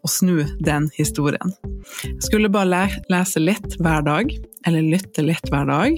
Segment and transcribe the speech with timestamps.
[0.00, 1.52] og snu den historien.
[2.04, 4.32] Jeg skulle bare lese litt hver dag,
[4.68, 5.96] eller lytte litt hver dag,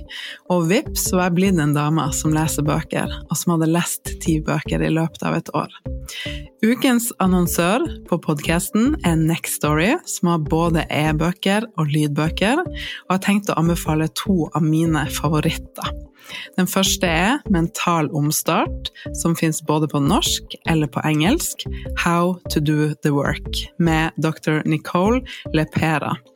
[0.52, 4.38] og vips var jeg blitt en dame som leser bøker, og som hadde lest ti
[4.44, 5.74] bøker i løpet av et år.
[6.62, 13.22] Ukens annonsør på podkasten er Next Story, som har både e-bøker og lydbøker, og har
[13.24, 15.90] tenkt å anbefale to av mine favoritter.
[16.58, 21.67] Den første er Mental omstart, som fins både på norsk eller på engelsk,
[22.04, 24.63] How to do the work, med dr.
[24.68, 25.22] Nicole
[25.54, 26.16] Lepera,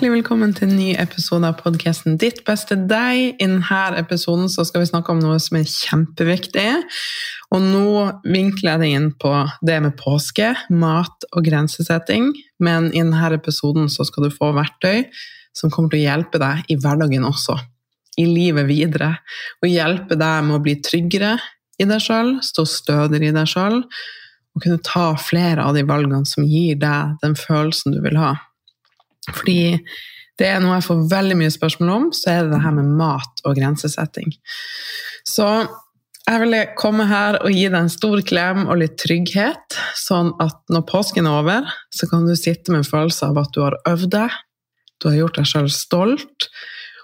[0.00, 3.34] Hjertelig velkommen til en ny episode av podkasten Ditt beste deg.
[3.36, 6.64] I denne episoden skal vi snakke om noe som er kjempeviktig.
[7.52, 12.32] Og nå vinkler jeg det inn på det med påske, mat og grensesetting.
[12.64, 15.04] Men i denne episoden skal du få verktøy
[15.52, 17.60] som kommer til å hjelpe deg i hverdagen også.
[18.16, 19.18] I livet videre.
[19.60, 21.36] Og hjelpe deg med å bli tryggere
[21.76, 23.82] i deg sjøl, stå stødigere i deg sjøl.
[24.56, 28.38] Og kunne ta flere av de valgene som gir deg den følelsen du vil ha.
[29.28, 29.60] Fordi
[30.40, 32.96] det er noe jeg får veldig mye spørsmål om, så er det det her med
[32.96, 34.32] mat og grensesetting.
[35.28, 35.46] Så
[36.30, 40.60] jeg ville komme her og gi deg en stor klem og litt trygghet, sånn at
[40.72, 43.76] når påsken er over, så kan du sitte med en følelse av at du har
[43.90, 44.36] øvd deg,
[45.00, 46.48] du har gjort deg sjøl stolt,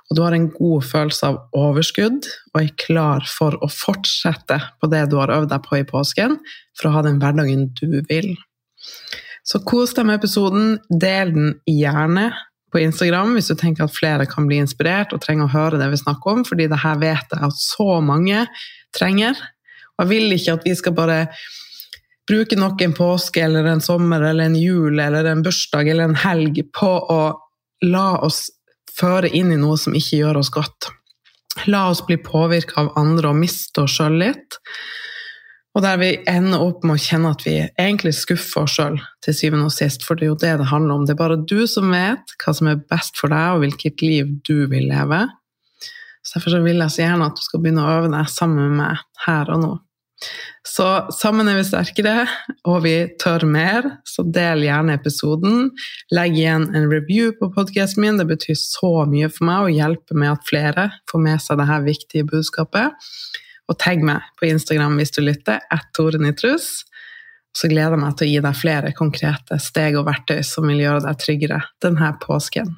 [0.06, 4.90] og du har en god følelse av overskudd og er klar for å fortsette på
[4.92, 6.38] det du har øvd deg på i påsken,
[6.78, 8.30] for å ha den hverdagen du vil.
[9.46, 10.76] Så kos deg med episoden.
[10.90, 12.30] Del den gjerne
[12.74, 15.90] på Instagram hvis du tenker at flere kan bli inspirert og trenger å høre det
[15.92, 18.42] vi snakker om, fordi det her vet jeg at så mange
[18.96, 19.38] trenger.
[19.96, 21.20] Og jeg vil ikke at vi skal bare
[22.26, 26.20] bruke nok en påske eller en sommer eller en jul eller en bursdag eller en
[26.26, 27.22] helg på å
[27.86, 28.48] la oss
[28.96, 30.90] føre inn i noe som ikke gjør oss godt.
[31.70, 34.58] La oss bli påvirka av andre og miste oss sjøl litt.
[35.76, 38.94] Og der vi ender opp med å kjenne at vi egentlig skuffer oss sjøl
[39.24, 41.04] til syvende og sist, for det er jo det det handler om.
[41.04, 44.30] Det er bare du som vet hva som er best for deg, og hvilket liv
[44.48, 45.26] du vil leve.
[46.24, 48.70] Så Derfor så vil jeg så gjerne at du skal begynne å øve deg sammen
[48.70, 49.74] med meg her og nå.
[50.66, 52.24] Så sammen er vi sterkere,
[52.66, 55.70] og vi tør mer, så del gjerne episoden.
[56.16, 60.16] Legg igjen en review på podkasten min, det betyr så mye for meg å hjelpe
[60.16, 62.96] med at flere får med seg dette viktige budskapet.
[63.66, 66.84] Og tagg meg på Instagram hvis du lytter, at Tore Nitrus.
[67.56, 70.82] Så gleder jeg meg til å gi deg flere konkrete steg og verktøy som vil
[70.82, 72.74] gjøre deg tryggere denne påsken.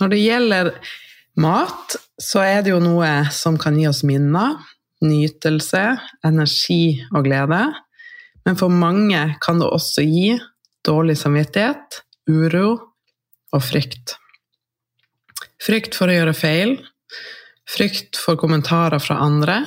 [0.00, 0.70] Når det gjelder
[1.42, 4.56] mat, så er det jo noe som kan gi oss minner,
[5.02, 5.82] nytelse,
[6.24, 7.60] energi og glede.
[8.46, 10.38] Men for mange kan det også gi
[10.86, 12.68] dårlig samvittighet, uro
[13.52, 14.16] og frykt.
[15.62, 16.76] Frykt for å gjøre feil,
[17.68, 19.60] Frykt for kommentarer fra andre.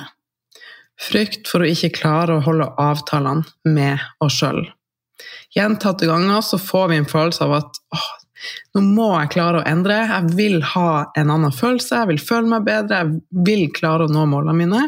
[1.00, 4.62] Frykt for å ikke klare å holde avtalene med oss sjøl.
[5.56, 8.08] Gjentatte ganger så får vi en følelse av at åh,
[8.76, 12.50] nå må jeg klare å endre, jeg vil ha en annen følelse, jeg vil føle
[12.50, 14.82] meg bedre, jeg vil klare å nå målene mine.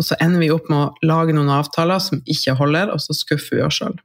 [0.00, 3.14] Og så ender vi opp med å lage noen avtaler som ikke holder, og så
[3.16, 3.98] skuffer vi oss sjøl.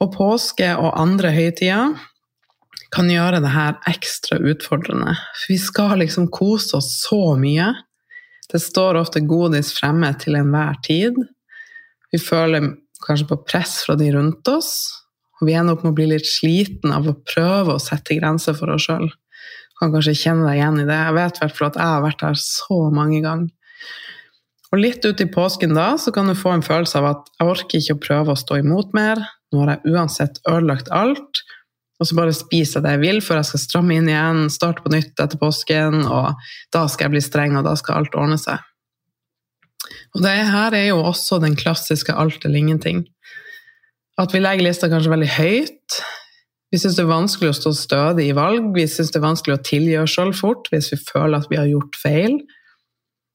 [0.00, 1.96] Og påske og andre høytider
[2.94, 5.14] kan gjøre det her ekstra utfordrende.
[5.14, 7.72] For vi skal liksom kose oss så mye.
[8.50, 11.18] Det står ofte godis fremme til enhver tid.
[12.10, 12.72] Vi føler
[13.06, 14.72] kanskje på press fra de rundt oss.
[15.40, 18.56] Og vi ender opp med å bli litt sliten av å prøve å sette grenser
[18.58, 19.06] for oss sjøl.
[19.80, 20.98] Kan kanskje kjenne deg igjen i det.
[20.98, 23.48] Jeg vet i at jeg har vært der så mange ganger.
[24.70, 27.48] Og litt ut i påsken da, så kan du få en følelse av at jeg
[27.54, 29.22] orker ikke å prøve å stå imot mer.
[29.50, 31.42] Nå har jeg uansett ødelagt alt.
[32.00, 34.84] Og så bare spiser jeg det jeg vil før jeg skal stramme inn igjen, starte
[34.84, 36.40] på nytt etter påsken, og
[36.72, 38.62] da skal jeg bli streng, og da skal alt ordne seg.
[40.16, 43.04] Og det her er jo også den klassiske alt eller ingenting.
[44.20, 46.00] At vi legger lista kanskje veldig høyt.
[46.70, 49.56] Vi syns det er vanskelig å stå stødig i valg, vi syns det er vanskelig
[49.56, 52.36] å tilgi oss sjøl fort hvis vi føler at vi har gjort feil.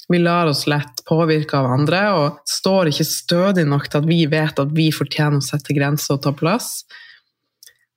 [0.07, 4.21] Vi lar oss lett påvirke av andre og står ikke stødig nok til at vi
[4.31, 6.85] vet at vi fortjener å sette grenser og ta plass.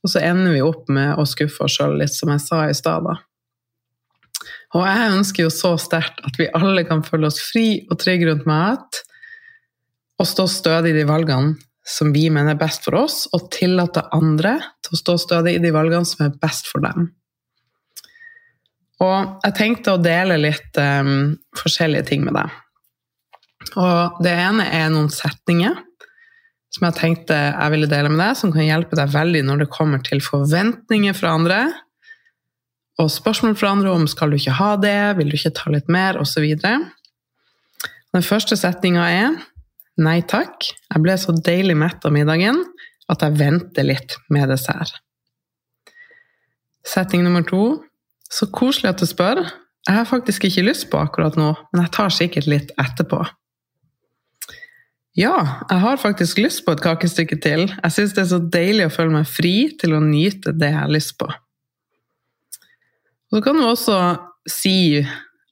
[0.04, 2.76] Og så ender vi opp med å skuffe oss sjøl litt, som jeg sa i
[2.76, 3.08] stad.
[4.76, 8.28] Og jeg ønsker jo så sterkt at vi alle kan føle oss fri og trygge
[8.30, 9.02] rundt mat,
[10.18, 11.56] og stå stødig i de valgene
[11.88, 15.62] som vi mener er best for oss, og tillate andre til å stå stødig i
[15.62, 17.10] de valgene som er best for dem.
[18.98, 22.56] Og jeg tenkte å dele litt um, forskjellige ting med deg.
[23.78, 25.76] Og det ene er noen setninger
[26.78, 29.72] som jeg tenkte jeg ville dele med deg, som kan hjelpe deg veldig når det
[29.74, 31.58] kommer til forventninger fra andre,
[32.98, 35.90] og spørsmål fra andre om skal du ikke ha det, vil du ikke ta litt
[35.90, 36.46] mer, osv.
[36.58, 39.36] Den første setninga er
[39.98, 42.62] nei takk, jeg ble så deilig mett av middagen
[43.10, 44.94] at jeg venter litt med dessert.
[46.86, 47.80] Setning nummer to
[48.32, 49.42] så koselig at du spør.
[49.88, 53.22] Jeg har faktisk ikke lyst på akkurat nå, men jeg tar sikkert litt etterpå.
[55.18, 57.64] Ja, jeg har faktisk lyst på et kakestykke til.
[57.66, 60.78] Jeg syns det er så deilig å føle meg fri til å nyte det jeg
[60.78, 61.26] har lyst på.
[63.28, 63.96] Og så kan du også
[64.48, 65.02] si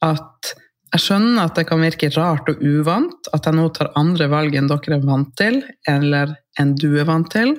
[0.07, 0.53] at
[0.95, 4.55] jeg skjønner at det kan virke rart og uvant at jeg nå tar andre valg
[4.55, 5.59] enn dere er vant til,
[5.91, 7.57] eller enn du er vant til,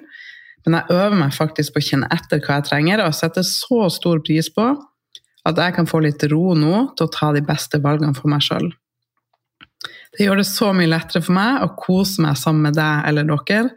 [0.66, 3.92] men jeg øver meg faktisk på å kjenne etter hva jeg trenger, og setter så
[3.94, 4.72] stor pris på
[5.48, 8.48] at jeg kan få litt ro nå til å ta de beste valgene for meg
[8.48, 8.72] sjøl.
[10.16, 13.28] Det gjør det så mye lettere for meg å kose meg sammen med deg eller
[13.28, 13.74] dere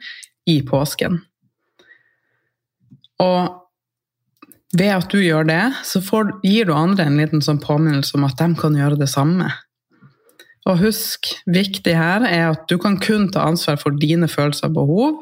[0.49, 1.19] i påsken.
[3.21, 3.57] Og
[4.77, 8.29] ved at du gjør det, så får, gir du andre en liten sånn påminnelse om
[8.29, 9.51] at de kan gjøre det samme.
[10.69, 14.77] Og husk, viktig her er at du kan kun ta ansvar for dine følelser og
[14.79, 15.19] behov,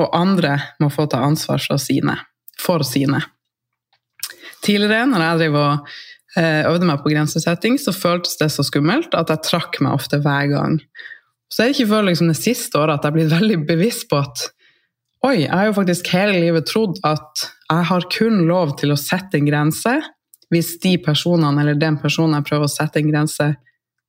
[0.00, 2.16] og andre må få ta ansvar for sine.
[2.58, 3.20] For sine.
[4.64, 5.96] Tidligere, når jeg driver og
[6.42, 10.48] øvde meg på grensesetting, så føltes det så skummelt at jeg trakk meg ofte hver
[10.50, 10.80] gang.
[11.52, 14.08] Så er det ikke før liksom det siste året at jeg er blitt veldig bevisst
[14.10, 14.48] på at
[15.24, 19.00] oi, jeg har jo faktisk hele livet trodd at jeg har kun lov til å
[19.00, 19.94] sette en grense
[20.52, 23.48] hvis de personene eller den personen jeg prøver å sette en grense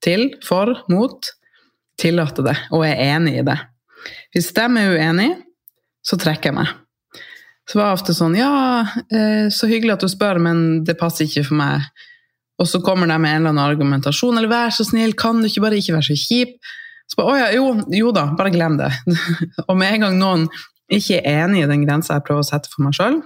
[0.03, 1.29] til, for, mot,
[2.01, 3.57] tillater det og er enig i det.
[4.35, 5.29] Hvis de er uenig,
[6.05, 6.73] så trekker jeg meg.
[7.65, 11.25] Så var det ofte sånn Ja, eh, så hyggelig at du spør, men det passer
[11.25, 11.87] ikke for meg.
[12.61, 14.37] Og så kommer de med en eller annen argumentasjon.
[14.37, 16.57] Eller 'vær så snill, kan du ikke bare ikke være så kjip'?
[17.07, 18.91] Så bare, ja, jo, jo, da, bare glem det.
[19.69, 20.47] og med en gang noen
[20.89, 23.21] ikke er enig i den grensa jeg prøver å sette for meg sjøl,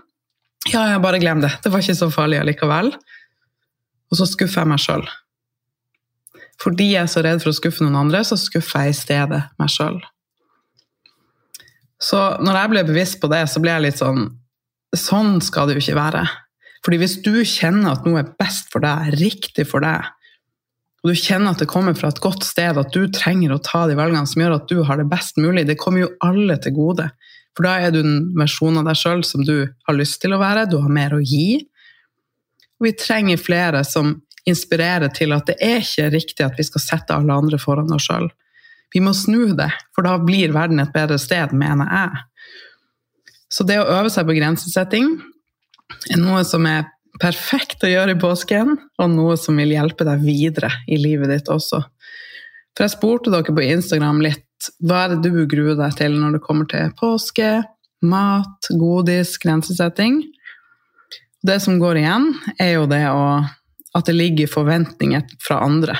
[0.67, 1.51] ja, ja, bare glem det.
[1.63, 2.91] Det var ikke så farlig allikevel.
[4.09, 5.05] Og så skuffer jeg meg sjøl.
[6.59, 9.41] Fordi jeg er så redd for å skuffe noen andre, så skuffer jeg i stedet
[9.61, 10.01] meg sjøl.
[11.99, 14.29] Så når jeg ble bevisst på det, så ble jeg litt sånn
[14.97, 16.23] Sånn skal det jo ikke være.
[16.85, 20.07] Fordi hvis du kjenner at noe er best for deg, riktig for deg,
[20.99, 23.85] og du kjenner at det kommer fra et godt sted, at du trenger å ta
[23.87, 26.75] de valgene som gjør at du har det best mulig, det kommer jo alle til
[26.75, 27.05] gode.
[27.55, 30.41] For da er du en versjon av deg sjøl som du har lyst til å
[30.41, 31.61] være, du har mer å gi.
[32.79, 34.17] Og vi trenger flere som
[34.47, 38.09] inspirerer til at det er ikke riktig at vi skal sette alle andre foran oss
[38.09, 38.27] sjøl.
[38.93, 42.23] Vi må snu det, for da blir verden et bedre sted, mener jeg.
[43.49, 45.13] Så det å øve seg på grensesetting
[46.19, 46.87] noe som er
[47.19, 51.51] perfekt å gjøre i påsken, og noe som vil hjelpe deg videre i livet ditt
[51.51, 51.81] også.
[52.75, 54.45] For jeg spurte dere på Instagram litt
[54.83, 57.61] hva er det du gruer deg til når det kommer til påske,
[58.05, 60.21] mat, godis, grensesetting.
[61.43, 62.29] Det som går igjen,
[62.59, 63.39] er jo det å,
[63.95, 65.95] at det ligger forventninger fra andre.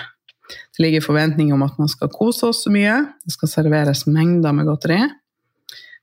[0.50, 2.96] Det ligger forventninger om at man skal kose oss så mye.
[3.24, 5.02] Det skal serveres mengder med godteri.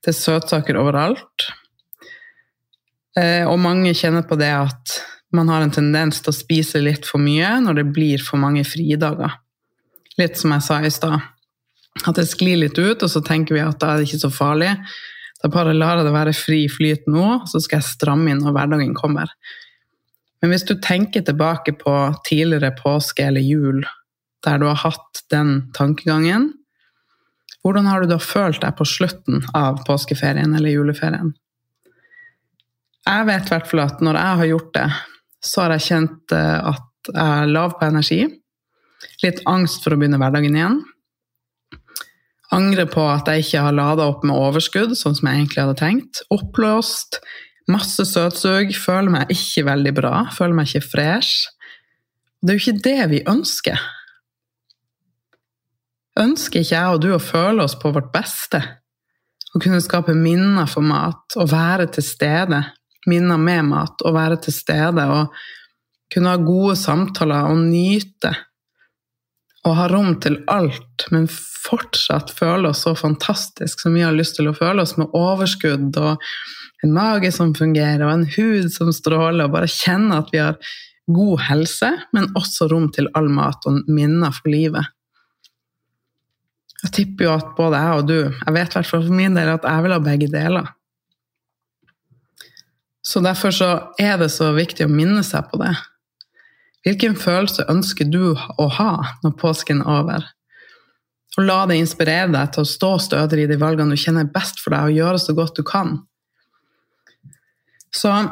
[0.04, 1.48] Det er søtsaker overalt.
[3.16, 4.98] Eh, og mange kjenner på det at
[5.36, 8.64] man har en tendens til å spise litt for mye når det blir for mange
[8.68, 9.38] fridager.
[10.20, 11.20] Litt som jeg sa i stad.
[12.04, 14.32] At det sklir litt ut, og så tenker vi at da er det ikke så
[14.32, 14.72] farlig.
[15.42, 18.94] Da bare lar det være fri flyt nå, så skal jeg stramme inn når hverdagen
[18.96, 19.32] kommer.
[20.40, 21.94] Men hvis du tenker tilbake på
[22.28, 23.82] tidligere påske eller jul,
[24.44, 26.52] der du har hatt den tankegangen,
[27.64, 31.32] hvordan har du da følt deg på slutten av påskeferien eller juleferien?
[33.06, 34.88] Jeg vet i hvert fall at når jeg har gjort det,
[35.46, 38.20] så har jeg kjent eh, at jeg er lav på energi.
[39.22, 40.80] Litt angst for å begynne hverdagen igjen.
[42.54, 45.80] Angre på at jeg ikke har lada opp med overskudd, sånn som jeg egentlig hadde
[45.80, 46.22] tenkt.
[46.34, 47.20] Oppblåst,
[47.70, 51.50] masse søtsug, føler meg ikke veldig bra, føler meg ikke fresh.
[52.42, 53.86] Det er jo ikke det vi ønsker.
[56.16, 58.62] Ønsker ikke jeg og du å føle oss på vårt beste?
[59.52, 62.62] Å kunne skape minner for mat og være til stede.
[63.06, 65.34] Minner med mat og være til stede og
[66.12, 68.32] kunne ha gode samtaler og nyte.
[69.66, 74.38] Og ha rom til alt, men fortsatt føle oss så fantastisk som vi har lyst
[74.38, 76.22] til å føle oss, med overskudd og
[76.84, 80.60] en mage som fungerer, og en hud som stråler, og bare kjenne at vi har
[81.06, 84.92] god helse, men også rom til all mat og minner for livet.
[86.84, 89.38] Jeg tipper jo at både jeg og du, jeg vet i hvert fall for min
[89.38, 90.68] del at jeg vil ha begge deler.
[93.16, 95.72] Så derfor så er det så viktig å minne seg på det.
[96.84, 98.92] Hvilken følelse ønsker du å ha
[99.22, 100.26] når påsken er over?
[101.38, 104.60] Og la det inspirere deg til å stå stødigere i de valgene du kjenner best
[104.60, 105.94] for deg, og gjøre så godt du kan.
[107.88, 108.28] Så jeg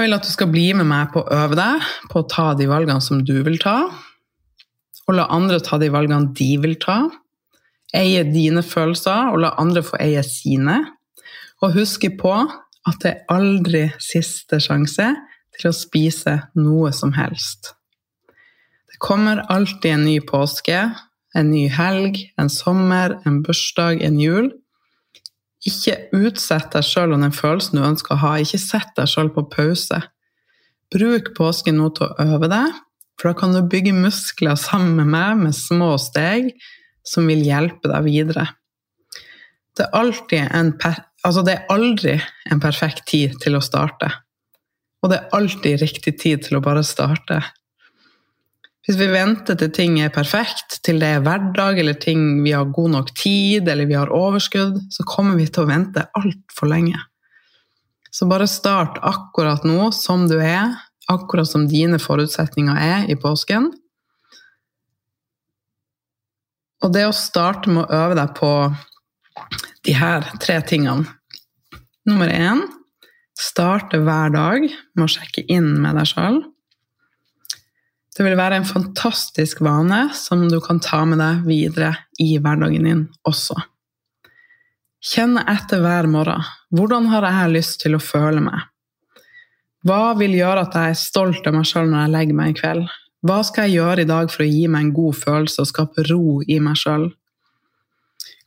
[0.00, 2.64] vil at du skal bli med meg på å øve deg på å ta de
[2.70, 3.92] valgene som du vil ta,
[5.04, 7.12] og la andre ta de valgene de vil ta.
[7.92, 10.80] Eie dine følelser, og la andre få eie sine.
[11.60, 12.32] Og huske på
[12.88, 15.10] at det er aldri siste sjanse
[15.58, 17.74] til å spise noe som helst
[18.90, 20.78] Det kommer alltid en ny påske,
[21.36, 24.50] en ny helg, en sommer, en bursdag, en jul.
[25.66, 28.32] Ikke utsett deg sjøl og den følelsen du ønsker å ha.
[28.40, 30.02] Ikke sett deg sjøl på pause.
[30.90, 32.76] Bruk påsken nå til å øve deg,
[33.20, 36.50] for da kan du bygge muskler sammen med meg med små steg
[37.06, 38.46] som vil hjelpe deg videre.
[39.76, 40.72] Det er, alltid en
[41.26, 42.16] altså det er aldri
[42.50, 44.10] en perfekt tid til å starte.
[45.00, 47.40] Og det er alltid riktig tid til å bare starte.
[48.86, 52.72] Hvis vi venter til ting er perfekt, til det er hverdag, eller ting vi har
[52.74, 56.98] god nok tid, eller vi har overskudd, så kommer vi til å vente altfor lenge.
[58.10, 60.74] Så bare start akkurat nå, som du er,
[61.12, 63.70] akkurat som dine forutsetninger er i påsken.
[66.80, 68.50] Og det å starte med å øve deg på
[69.86, 71.08] de her tre tingene
[72.08, 72.62] Nummer én
[73.40, 76.38] starte hver dag med å sjekke inn med deg sjøl.
[78.16, 82.88] Det vil være en fantastisk vane som du kan ta med deg videre i hverdagen
[82.88, 83.56] din også.
[85.12, 86.44] Kjenne etter hver morgen.
[86.74, 88.66] Hvordan har jeg lyst til å føle meg?
[89.86, 92.58] Hva vil gjøre at jeg er stolt av meg sjøl når jeg legger meg i
[92.58, 92.90] kveld?
[93.24, 96.04] Hva skal jeg gjøre i dag for å gi meg en god følelse og skape
[96.10, 97.08] ro i meg sjøl?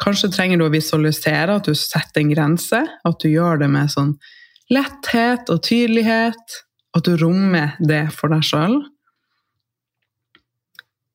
[0.01, 3.91] Kanskje trenger du å visualisere at du setter en grense, at du gjør det med
[3.93, 4.15] sånn
[4.73, 6.57] letthet og tydelighet,
[6.93, 8.79] at du rommer det for deg sjøl.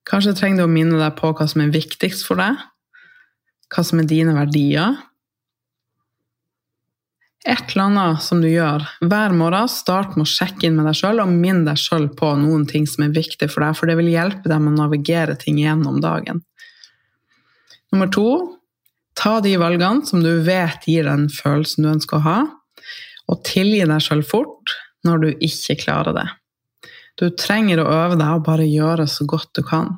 [0.08, 2.56] Kanskje trenger du å minne deg på hva som er viktigst for deg,
[3.74, 4.96] hva som er dine verdier.
[7.48, 10.98] Et eller annet som du gjør hver morgen, start med å sjekke inn med deg
[10.98, 13.98] sjøl og minn deg sjøl på noen ting som er viktig for deg, for det
[14.00, 16.42] vil hjelpe deg med å navigere ting gjennom dagen.
[17.92, 18.57] Nummer to
[19.18, 22.40] ta de valgene som du vet gir den følelsen du ønsker å ha,
[23.28, 26.28] og tilgi deg sjøl fort når du ikke klarer det.
[27.18, 29.96] Du trenger å øve deg og bare gjøre så godt du kan.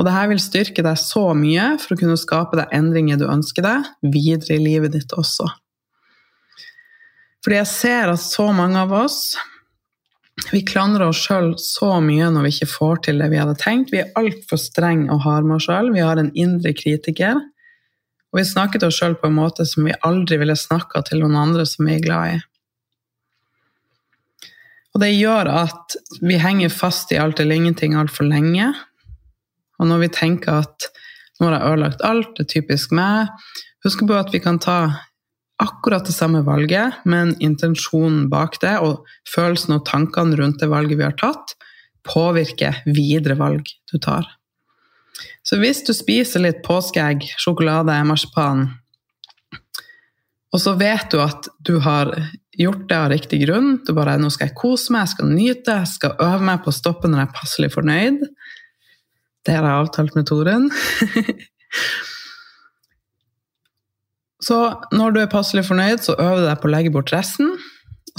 [0.00, 3.64] Og dette vil styrke deg så mye for å kunne skape deg endringer du ønsker
[3.66, 5.46] deg, videre i livet ditt også.
[7.44, 9.20] Fordi jeg ser at så mange av oss
[10.50, 13.92] vi klandrer oss sjøl så mye når vi ikke får til det vi hadde tenkt.
[13.92, 15.92] Vi er altfor strenge og harde med oss sjøl.
[15.92, 17.42] Vi har en indre kritiker.
[18.30, 21.22] Og vi snakker til oss sjøl på en måte som vi aldri ville snakka til
[21.22, 22.38] noen andre som vi er glad i.
[24.94, 28.72] Og det gjør at vi henger fast i alt eller ingenting altfor lenge.
[29.80, 30.90] Og når vi tenker at
[31.40, 33.30] nå har jeg ødelagt alt, det er typisk meg
[33.80, 34.90] Husk på at vi kan ta
[35.60, 41.00] akkurat det samme valget, men intensjonen bak det og følelsen og tankene rundt det valget
[41.00, 41.54] vi har tatt,
[42.04, 44.28] påvirker videre valg du tar.
[45.46, 48.68] Så hvis du spiser litt påskeegg, sjokolade, marsipan,
[50.50, 52.10] og så vet du at du har
[52.58, 53.78] gjort det av riktig grunn.
[53.86, 56.70] Du bare 'Nå skal jeg kose meg, jeg skal nyte, jeg skal øve meg på
[56.72, 58.26] å stoppe når jeg er passelig fornøyd'.
[59.46, 60.70] Det har jeg avtalt med Toren.
[64.40, 64.56] Så
[64.92, 67.52] når du er passelig fornøyd, så øver du deg på å legge bort resten.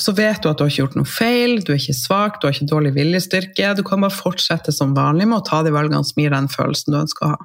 [0.02, 2.48] Så vet du at du har ikke gjort noe feil, du er ikke svak, du
[2.48, 3.74] har ikke dårlig viljestyrke.
[3.78, 6.52] Du kan bare fortsette som vanlig med å ta de valgene som gir deg den
[6.52, 7.42] følelsen du ønsker å ha.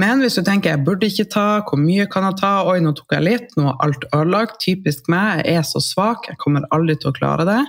[0.00, 2.94] Men hvis du tenker jeg burde ikke ta, hvor mye kan jeg ta, oi, nå
[2.96, 6.66] tok jeg litt, nå er alt ødelagt, typisk meg, jeg er så svak, jeg kommer
[6.74, 7.60] aldri til å klare det.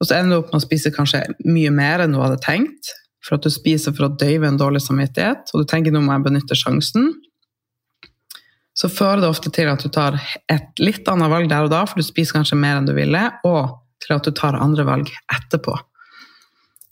[0.00, 2.94] Og så ender du opp med å spise kanskje mye mer enn du hadde tenkt,
[3.26, 6.16] for at du spiser for å døyve en dårlig samvittighet, og du tenker nå må
[6.16, 7.12] jeg benytte sjansen
[8.80, 10.16] så fører det ofte til at du tar
[10.48, 13.20] et litt annet valg der og da, for du spiser kanskje mer enn du ville,
[13.44, 15.74] og til at du tar andre valg etterpå.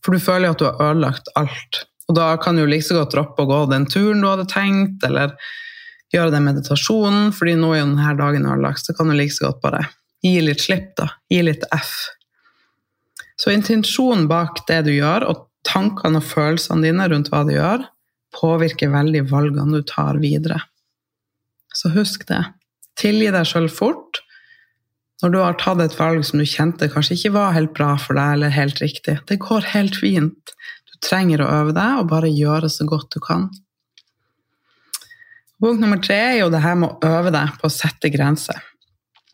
[0.05, 1.81] For du føler jo at du har ødelagt alt.
[2.09, 5.01] Og da kan du like så godt droppe å gå den turen du hadde tenkt,
[5.09, 5.33] eller
[6.13, 9.49] gjøre den meditasjonen, fordi nå er jo denne dagen ødelagt, så kan du like så
[9.49, 9.83] godt bare
[10.25, 11.09] gi litt slipp, da.
[11.33, 11.93] Gi litt F.
[13.39, 17.85] Så intensjonen bak det du gjør, og tankene og følelsene dine rundt hva du gjør,
[18.37, 20.61] påvirker veldig valgene du tar videre.
[21.75, 22.41] Så husk det.
[22.99, 24.23] Tilgi deg sjøl fort
[25.23, 28.19] når du har tatt et valg som du kjente kanskje ikke var helt bra for
[28.19, 29.17] deg eller helt riktig.
[29.27, 30.53] Det går helt fint.
[30.87, 33.49] Du trenger å øve deg og bare gjøre så godt du kan.
[35.59, 38.61] Punkt nummer tre er jo det her med å øve deg på å sette grenser.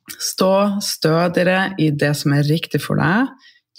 [0.09, 3.29] Stå stødigere i det som er riktig for deg,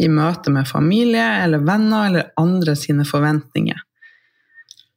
[0.02, 3.80] i møte med familie eller venner eller andre sine forventninger.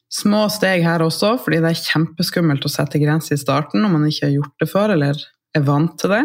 [0.08, 4.06] Små steg her også, fordi det er kjempeskummelt å sette grenser i starten når man
[4.08, 5.20] ikke har gjort det før eller
[5.56, 6.24] er vant til det.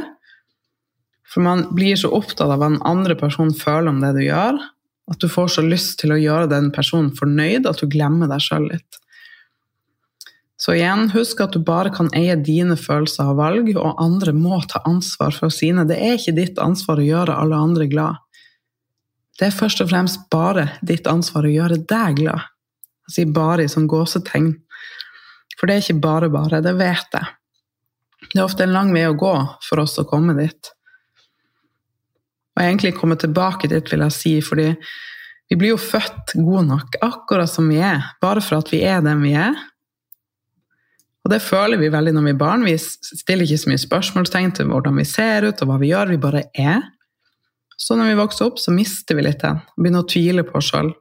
[1.28, 4.60] For man blir så opptatt av hva den andre personen føler om det du gjør,
[5.12, 8.44] at du får så lyst til å gjøre den personen fornøyd at du glemmer deg
[8.46, 9.00] sjøl litt.
[10.64, 14.62] Så igjen, husk at du bare kan eie dine følelser og valg, og andre må
[14.72, 15.84] ta ansvar for sine.
[15.90, 18.22] Det er ikke ditt ansvar å gjøre alle andre glad.
[19.36, 22.53] Det er først og fremst bare ditt ansvar å gjøre deg glad.
[23.08, 24.54] Jeg sier bare i sånn gåsetegn.
[25.60, 27.32] For det er ikke bare bare, det vet jeg.
[28.32, 29.34] Det er ofte en lang vei å gå
[29.66, 30.72] for oss å komme dit.
[32.54, 34.70] Og egentlig komme tilbake dit, vil jeg si, fordi
[35.52, 39.04] vi blir jo født gode nok, akkurat som vi er, bare for at vi er
[39.06, 39.58] den vi er.
[41.24, 42.66] Og det føler vi veldig når vi er barn.
[42.68, 46.12] Vi stiller ikke så mye spørsmålstegn til hvordan vi ser ut og hva vi gjør,
[46.12, 46.82] vi bare er.
[47.80, 50.72] Så når vi vokser opp, så mister vi litt den, begynner å tvile på oss
[50.72, 50.92] sjøl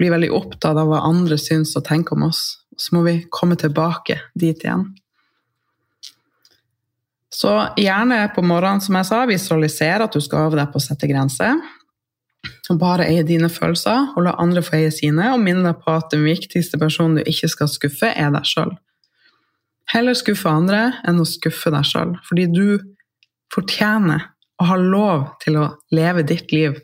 [0.00, 2.42] blir veldig opptatt av hva andre syns og tenker om oss.
[2.78, 4.88] Så må vi komme tilbake dit igjen.
[7.32, 10.84] Så gjerne på morgenen, som jeg sa, visualisere at du skal øve deg på å
[10.84, 11.56] sette grenser.
[12.70, 15.94] Og bare eie dine følelser, og la andre få eie sine, og minne deg på
[15.94, 18.74] at den viktigste personen du ikke skal skuffe, er deg sjøl.
[19.92, 22.66] Heller skuffe andre enn å skuffe deg sjøl, fordi du
[23.52, 24.28] fortjener
[24.60, 26.78] å ha lov til å leve ditt liv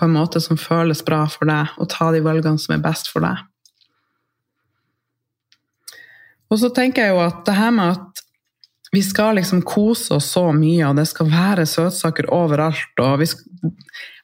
[0.00, 3.12] på en måte som føles bra for deg, og ta de valgene som er best
[3.12, 3.44] for deg.
[6.50, 8.24] Og så tenker jeg jo at det her med at
[8.90, 13.74] vi skal liksom kose oss så mye, og det skal være søtsaker overalt og skal,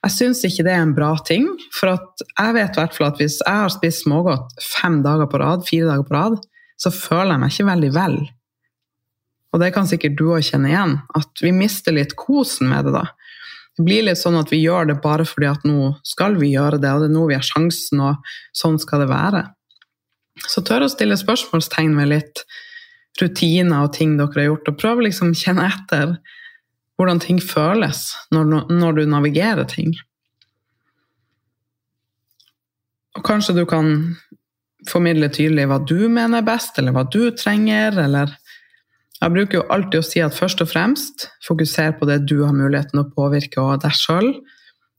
[0.06, 1.46] Jeg syns ikke det er en bra ting.
[1.74, 5.38] For jeg vet i hvert fall at hvis jeg har spist smågodt fem dager på
[5.42, 6.40] rad, fire dager på rad,
[6.78, 8.18] så føler jeg meg ikke veldig vel.
[9.54, 12.96] Og det kan sikkert du òg kjenne igjen, at vi mister litt kosen med det
[12.98, 13.06] da.
[13.76, 16.80] Det blir litt sånn at vi gjør det bare fordi at nå skal vi gjøre
[16.80, 19.42] det, og det er nå vi har sjansen, og sånn skal det være.
[20.48, 22.44] Så tør å stille spørsmålstegn med litt
[23.20, 26.16] rutiner og ting dere har gjort, og prøv liksom å kjenne etter
[26.96, 29.92] hvordan ting føles når, når du navigerer ting.
[33.16, 33.92] Og kanskje du kan
[34.88, 38.32] formidle tydelig hva du mener er best, eller hva du trenger, eller
[39.16, 42.52] jeg bruker jo alltid å si at først og fremst fokuser på det du har
[42.56, 44.32] muligheten å påvirke, og deg sjøl.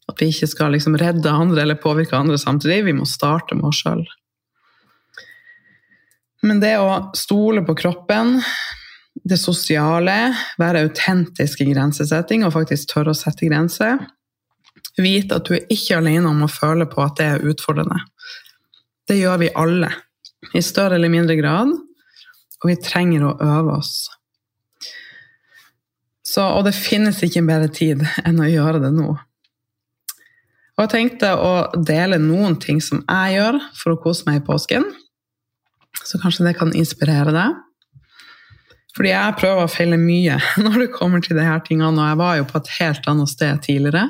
[0.10, 2.86] At vi ikke skal liksom redde andre eller påvirke andre samtidig.
[2.88, 4.06] Vi må starte med oss sjøl.
[6.48, 8.38] Men det å stole på kroppen,
[9.28, 10.18] det sosiale,
[10.62, 13.98] være autentisk i grensesetting og faktisk tørre å sette grenser
[14.98, 18.00] Vite at du er ikke alene om å føle på at det er utfordrende.
[19.06, 19.92] Det gjør vi alle,
[20.58, 21.70] i større eller mindre grad
[22.62, 24.08] og vi trenger å øve oss.
[26.28, 29.14] Så, og det finnes ikke en bedre tid enn å gjøre det nå.
[30.78, 34.46] Og jeg tenkte å dele noen ting som jeg gjør for å kose meg i
[34.46, 34.86] påsken.
[36.06, 37.56] Så kanskje det kan inspirere deg.
[38.98, 42.36] Fordi jeg prøver å feile mye når det kommer til disse tingene, og jeg var
[42.40, 44.06] jo på et helt annet sted tidligere.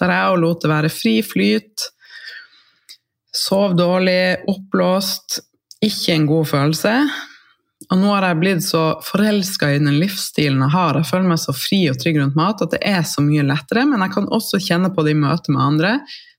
[0.00, 1.88] Der jeg lot det være fri flyt.
[3.36, 5.42] Sov dårlig, oppblåst.
[5.84, 6.94] Ikke en god følelse.
[7.88, 10.98] Og nå har jeg blitt så forelska i den livsstilen jeg har.
[11.00, 13.86] Jeg føler meg så fri og trygg rundt mat at det er så mye lettere.
[13.88, 15.94] Men jeg kan også kjenne på det i møte med andre,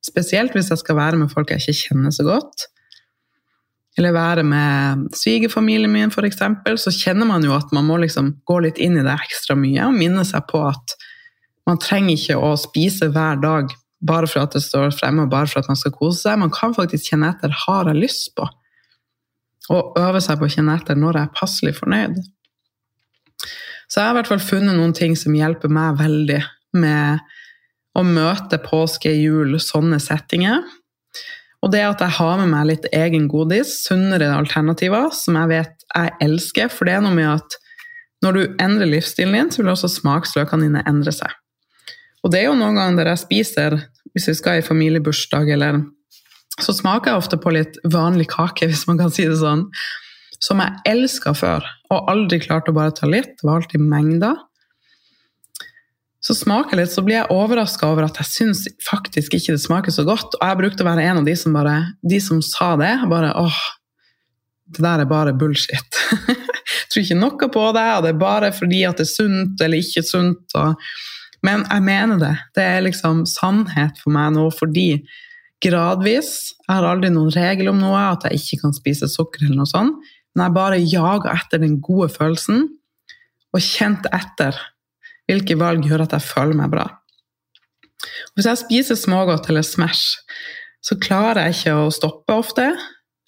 [0.05, 2.67] spesielt hvis jeg skal være med folk jeg ikke kjenner så godt.
[3.97, 6.39] eller være med svigerfamilien min f.eks.,
[6.79, 9.89] så kjenner man jo at man må liksom gå litt inn i det ekstra mye
[9.89, 10.95] og minne seg på at
[11.67, 15.49] man trenger ikke å spise hver dag bare for at det står fremme og bare
[15.51, 16.39] for at man skal kose seg.
[16.39, 18.47] Man kan faktisk kjenne etter har jeg lyst på,
[19.71, 22.19] og øve seg på å kjenne etter når jeg er passelig fornøyd.
[23.91, 26.39] Så jeg har i hvert fall funnet noen ting som hjelper meg veldig
[26.79, 27.23] med
[27.97, 30.61] å møte påske, jul, sånne settinger.
[31.61, 35.85] Og det at jeg har med meg litt egen godis, sunnere alternativer, som jeg vet
[35.91, 36.71] jeg elsker.
[36.71, 37.57] For det er noe med at
[38.23, 41.35] når du endrer livsstilen din, så vil også smaksløkene dine endre seg.
[42.21, 43.77] Og det er jo noen ganger der jeg spiser,
[44.13, 45.81] hvis vi skal i familiebursdag, eller
[46.59, 49.67] så smaker jeg ofte på litt vanlig kake, hvis man kan si det sånn.
[50.41, 53.35] Som jeg elska før, og aldri klarte å bare ta litt.
[53.37, 54.39] Det var alltid mengder
[56.21, 59.63] så smaker jeg litt, så blir jeg overraska over at jeg syns faktisk ikke det
[59.63, 60.35] smaker så godt.
[60.37, 62.93] Og jeg brukte å være en av de som bare, de som sa det.
[63.09, 63.61] bare, åh,
[64.71, 65.97] Det der er bare bullshit.
[66.27, 66.37] jeg
[66.93, 69.81] tror ikke noe på det, og det er bare fordi at det er sunt eller
[69.81, 70.45] ikke sunt.
[70.55, 70.77] Og,
[71.43, 72.35] men jeg mener det.
[72.55, 75.01] Det er liksom sannhet for meg nå, fordi
[75.61, 76.31] gradvis
[76.65, 79.69] Jeg har aldri noen regel om noe, at jeg ikke kan spise sukker eller noe
[79.69, 79.99] sånt.
[80.31, 82.69] Men jeg bare jager etter den gode følelsen,
[83.51, 84.55] og kjente etter
[85.27, 86.85] hvilke valg gjør at jeg føler meg bra?
[88.35, 90.17] Hvis jeg spiser smågodt eller Smash,
[90.81, 92.71] så klarer jeg ikke å stoppe ofte.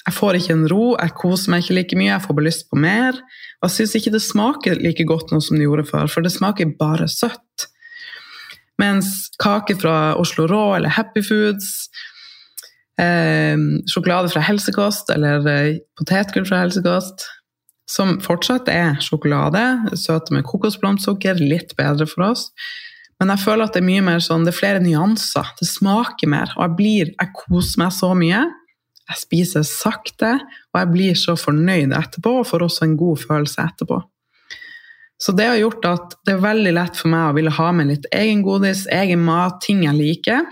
[0.03, 2.65] Jeg får ikke en ro, jeg koser meg ikke like mye, jeg får bare lyst
[2.71, 3.19] på mer.
[3.61, 6.33] Og jeg syns ikke det smaker like godt nå som det gjorde før, for det
[6.33, 7.67] smaker bare søtt.
[8.81, 11.87] Mens kake fra Oslo Rå eller Happy Foods,
[13.01, 13.55] eh,
[13.89, 17.25] sjokolade fra helsekost eller eh, potetgull fra helsekost
[17.89, 19.61] som fortsatt er sjokolade,
[19.99, 22.47] søte med kokosblomstsukker, litt bedre for oss.
[23.19, 25.51] Men jeg føler at det er mye mer sånn, det er flere nyanser.
[25.59, 26.53] Det smaker mer.
[26.57, 28.41] Og jeg blir, jeg koser meg så mye.
[29.03, 30.31] Jeg spiser sakte,
[30.71, 33.99] og jeg blir så fornøyd etterpå, og får også en god følelse etterpå.
[35.23, 37.91] Så det har gjort at det er veldig lett for meg å ville ha med
[37.91, 40.47] litt egen godis, egen mat, ting jeg liker,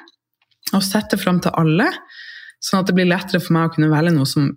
[0.72, 1.90] og sette fram til alle.
[2.62, 4.52] Sånn at det blir lettere for meg å kunne velge noe som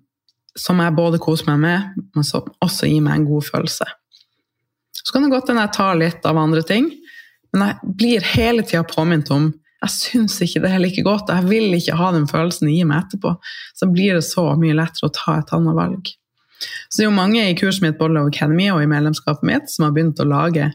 [0.58, 3.86] som jeg både koser meg med, men som også gir meg en god følelse.
[4.94, 6.88] Så kan det godt hende jeg tar litt av andre ting,
[7.54, 9.50] men jeg blir hele tida påminnet om
[9.84, 12.86] jeg syns ikke det er like godt, jeg vil ikke ha den følelsen det gir
[12.88, 13.34] meg etterpå.
[13.76, 16.08] Så blir det så mye lettere å ta et annet valg.
[16.88, 19.84] Så det er jo mange i kurset mitt Bolle Academy og i medlemskapet mitt som
[19.84, 20.70] har begynt å lage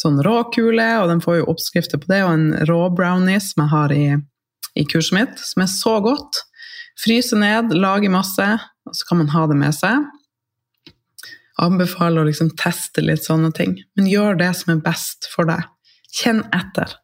[0.00, 3.72] sånn råkule, og de får jo oppskrifter på det, og en rå brownie som jeg
[3.76, 4.06] har i,
[4.80, 6.40] i kurset mitt, som er så godt.
[7.00, 8.46] Fryse ned, lage masse,
[8.86, 10.08] og så kan man ha det med seg.
[11.60, 13.76] Anbefaler å liksom teste litt sånne ting.
[13.96, 15.64] Men gjør det som er best for deg.
[16.16, 16.96] Kjenn etter.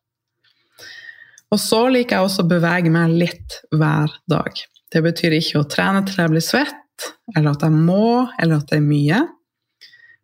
[1.55, 4.59] Og så liker jeg også å bevege meg litt hver dag.
[4.93, 8.71] Det betyr ikke å trene til jeg blir svett, eller at jeg må, eller at
[8.71, 9.23] det er mye.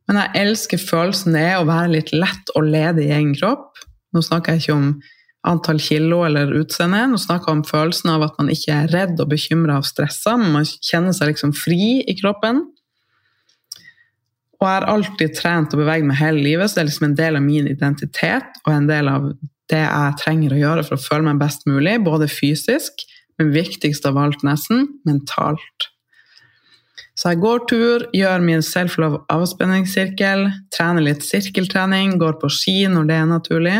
[0.09, 3.81] Men jeg elsker følelsen det er å være litt lett og ledig i egen kropp.
[4.13, 4.89] Nå snakker jeg ikke om
[5.49, 7.01] antall kilo eller utseende.
[7.11, 10.37] Nå snakker jeg om følelsen av at man ikke er redd og bekymra og stressa,
[10.39, 12.63] men man kjenner seg liksom fri i kroppen.
[14.63, 17.19] Og jeg har alltid trent og beveget meg hele livet, så det er liksom en
[17.19, 19.33] del av min identitet og en del av
[19.73, 23.03] det jeg trenger å gjøre for å føle meg best mulig, både fysisk,
[23.41, 25.89] men viktigst av alt nesten mentalt.
[27.19, 33.11] Så jeg går tur, gjør min self-love avspenningssirkel, trener litt sirkeltrening, går på ski når
[33.11, 33.77] det er naturlig.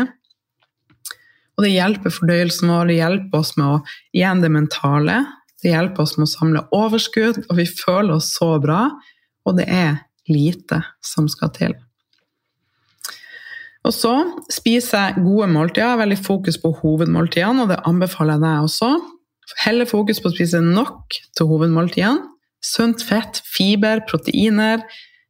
[1.53, 3.79] Og det hjelper fordøyelsen vår, det hjelper oss med å
[4.15, 5.19] igjen det mentale.
[5.63, 8.87] Det hjelper oss med å samle overskudd, og vi føler oss så bra.
[9.47, 11.75] Og det er lite som skal til.
[13.83, 14.13] Og så
[14.51, 15.99] spiser jeg gode måltider.
[15.99, 18.91] Veldig fokus på hovedmåltidene, og det anbefaler jeg deg også.
[19.65, 22.29] Heller fokus på å spise nok til hovedmåltidene.
[22.63, 24.85] Sunt fett, fiber, proteiner,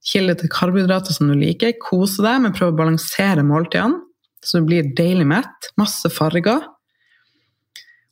[0.06, 1.74] kilde til karbohydrater som du liker.
[1.82, 4.04] Kose deg, men prøv å balansere måltidene
[4.44, 5.72] så du blir deilig mett.
[5.80, 6.66] Masse farger.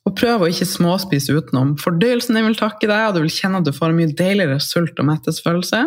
[0.08, 1.76] Og prøv å ikke småspise utenom.
[1.78, 4.58] Fordøyelsen din vil takke deg, og du vil kjenne at du får en mye deiligere
[4.62, 5.82] sult- og mettesfølelse.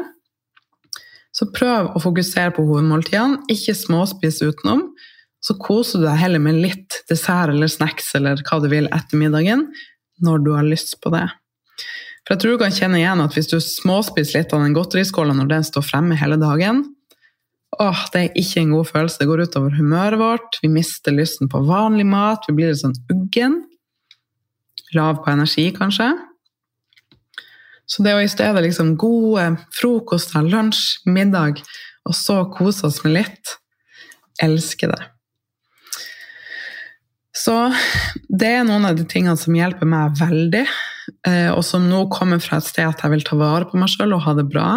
[1.36, 4.86] Så prøv å fokusere på hovedmåltidene, ikke småspise utenom.
[5.44, 9.20] Så koser du deg heller med litt dessert eller snacks eller hva du vil etter
[9.20, 9.68] middagen,
[10.24, 11.28] når du har lyst på det.
[12.26, 15.36] For jeg tror du kan kjenne igjen at hvis du småspiser litt av den godteriskåla
[15.38, 16.86] når den står fremme hele dagen,
[17.82, 19.20] Åh, det er ikke en god følelse.
[19.20, 20.60] Det går utover humøret vårt.
[20.62, 22.46] Vi mister lysten på vanlig mat.
[22.48, 23.64] Vi blir litt sånn uggen.
[24.96, 26.14] Lav på energi, kanskje.
[27.86, 31.60] Så det å i stedet liksom gode frokoster, lunsj, middag,
[32.06, 33.58] og så kose oss med litt,
[34.42, 35.04] elsker det.
[37.36, 37.54] Så
[38.30, 40.66] det er noen av de tingene som hjelper meg veldig.
[41.28, 43.92] eh, og som nå kommer fra et sted at jeg vil ta vare på meg
[43.92, 44.70] sjøl og ha det bra.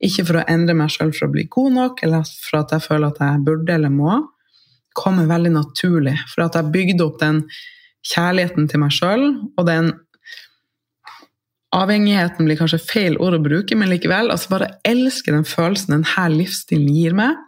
[0.00, 2.86] Ikke for å endre meg sjøl for å bli god nok, eller for at jeg
[2.86, 4.20] føler at jeg burde eller må.
[4.96, 6.16] kommer veldig naturlig.
[6.32, 7.44] For at jeg bygde opp den
[8.10, 9.92] kjærligheten til meg sjøl, og den
[11.76, 14.32] avhengigheten blir kanskje feil ord å bruke, men likevel.
[14.32, 17.38] altså Bare elsker den følelsen denne livsstilen gir meg.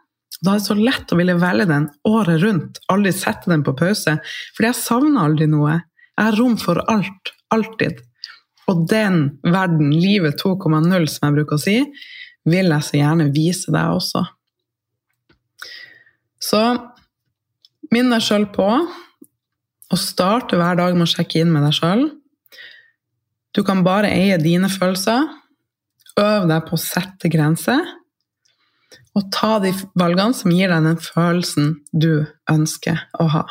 [0.43, 3.75] Da er det så lett å ville velge den året rundt, aldri sette den på
[3.79, 4.17] pause.
[4.57, 5.81] Fordi jeg savner aldri noe.
[6.17, 7.35] Jeg har rom for alt.
[7.55, 8.01] Alltid.
[8.71, 11.77] Og den verden, livet 2,0, som jeg bruker å si,
[12.49, 14.25] vil jeg så gjerne vise deg også.
[16.43, 16.63] Så
[17.95, 18.67] minn deg sjøl på
[19.93, 22.05] å starte hver dag med å sjekke inn med deg sjøl.
[23.53, 25.29] Du kan bare eie dine følelser.
[26.19, 27.83] Øv deg på å sette grenser.
[29.17, 33.45] Og ta de valgene som gir deg den følelsen du ønsker å ha.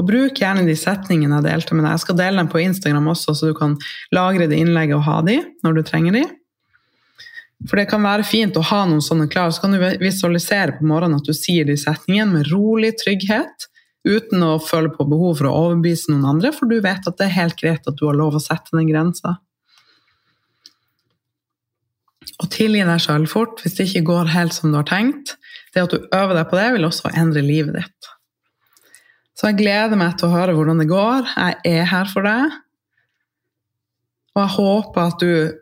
[0.00, 1.96] Og bruk gjerne de setningene jeg delte med deg.
[1.96, 3.76] Jeg skal dele dem på Instagram også, så du kan
[4.14, 6.24] lagre det innlegget og ha de når du trenger de.
[7.68, 10.86] For det kan være fint å ha noen sånne klare, så kan du visualisere på
[10.88, 13.68] morgenen at du sier de setningene med rolig trygghet
[14.02, 17.28] uten å føle på behov for å overbevise noen andre, for du vet at det
[17.28, 19.36] er helt greit at du har lov å sette den grensa.
[22.42, 25.36] Og tilgi deg sjøl fort hvis det ikke går helt som du har tenkt.
[25.70, 28.10] Det at du øver deg på det, vil også endre livet ditt.
[29.38, 31.30] Så jeg gleder meg til å høre hvordan det går.
[31.30, 32.58] Jeg er her for deg.
[34.32, 35.61] Og jeg håper at du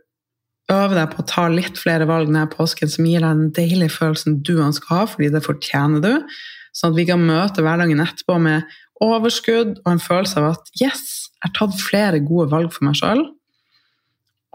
[0.71, 3.97] øver deg på å ta litt flere valg denne påsken som gir deg den deilige
[3.97, 6.39] følelsen du ønsker å ha, fordi det fortjener du.
[6.77, 11.05] Sånn at vi kan møte hverdagen etterpå med overskudd og en følelse av at yes,
[11.41, 13.23] jeg har tatt flere gode valg for meg sjøl.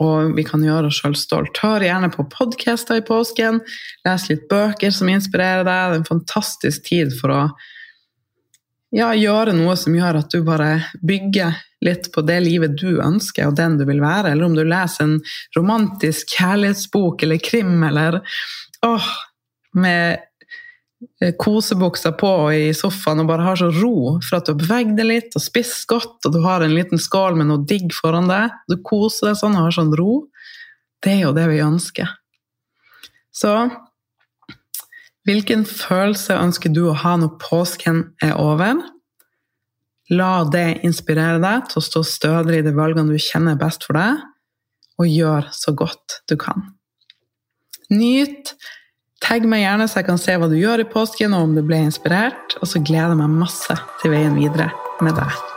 [0.04, 1.60] Og vi kan gjøre oss sjøl stolt.
[1.64, 3.62] Hør gjerne på podcaster i påsken.
[4.06, 5.72] Les litt bøker som inspirerer deg.
[5.72, 7.42] Det er en fantastisk tid for å
[8.96, 10.70] ja, gjøre noe som gjør at du bare
[11.04, 14.32] bygger litt på det livet du ønsker, og den du vil være.
[14.32, 15.18] Eller om du leser en
[15.58, 18.22] romantisk kjærlighetsbok eller krim, eller
[18.88, 19.10] åh,
[19.76, 20.24] med
[21.22, 24.96] Eh, kosebuksa på i sofaen og bare har så ro for at du har beveget
[24.98, 28.30] deg litt og spist godt, og du har en liten skål med noe digg foran
[28.32, 28.54] deg.
[28.72, 30.26] Du koser deg sånn og har sånn ro.
[31.04, 32.10] Det er jo det vi ønsker.
[33.36, 33.52] Så
[35.26, 38.80] hvilken følelse ønsker du å ha når påsken er over?
[40.14, 43.98] La det inspirere deg til å stå stødigere i de valgene du kjenner best for
[43.98, 44.22] deg,
[45.02, 46.70] og gjør så godt du kan.
[47.90, 48.56] Nyt
[49.26, 51.64] Tagg meg gjerne så jeg kan se hva du gjør i påsken, og om du
[51.66, 52.58] ble inspirert.
[52.62, 54.70] Og så gleder jeg meg masse til veien videre
[55.02, 55.55] med deg.